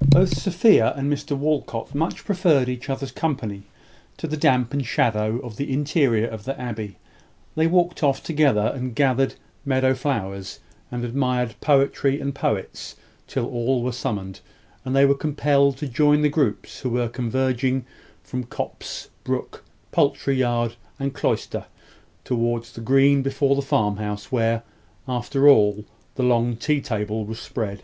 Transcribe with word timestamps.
Both 0.00 0.38
Sophia 0.38 0.94
and 0.96 1.12
Mr 1.12 1.36
Walcot 1.36 1.94
much 1.94 2.24
preferred 2.24 2.70
each 2.70 2.88
other's 2.88 3.12
company 3.12 3.64
to 4.16 4.26
the 4.26 4.38
damp 4.38 4.72
and 4.72 4.82
shadow 4.86 5.40
of 5.40 5.58
the 5.58 5.70
interior 5.70 6.26
of 6.26 6.44
the 6.44 6.58
abbey. 6.58 6.96
They 7.54 7.66
walked 7.66 8.02
off 8.02 8.22
together, 8.22 8.72
and 8.74 8.94
gathered 8.94 9.34
meadow 9.66 9.92
flowers, 9.92 10.60
and 10.90 11.04
admired 11.04 11.54
poetry 11.60 12.18
and 12.18 12.34
poets 12.34 12.96
till 13.26 13.46
all 13.46 13.82
were 13.82 13.92
summoned, 13.92 14.40
and 14.86 14.96
they 14.96 15.04
were 15.04 15.14
compelled 15.14 15.76
to 15.76 15.86
join 15.86 16.22
the 16.22 16.30
groups 16.30 16.80
who 16.80 16.88
were 16.88 17.10
converging 17.10 17.84
from 18.24 18.44
copse, 18.44 19.10
brook, 19.22 19.64
poultry 19.92 20.36
yard, 20.36 20.76
and 20.98 21.12
cloister, 21.12 21.66
towards 22.24 22.72
the 22.72 22.80
green 22.80 23.20
before 23.20 23.54
the 23.54 23.60
farmhouse, 23.60 24.32
where, 24.32 24.62
after 25.06 25.46
all, 25.46 25.84
the 26.14 26.22
long 26.22 26.56
tea 26.56 26.80
table 26.80 27.26
was 27.26 27.38
spread. 27.38 27.82